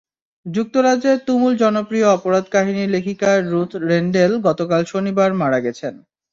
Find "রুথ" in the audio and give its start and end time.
3.45-3.71